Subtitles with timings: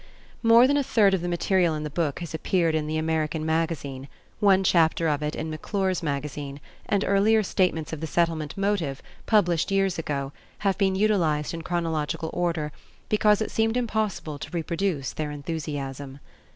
[0.41, 3.45] More than a third of the material in the book has appeared in The American
[3.45, 4.07] Magazine,
[4.39, 9.69] one chapter of it in McClure's Magazine, and earlier statements of the Settlement motive, published
[9.69, 10.33] years ago,
[10.65, 12.71] have been utilized in chronological order
[13.09, 16.19] because it seemed impossible to reproduce their enthusiasm.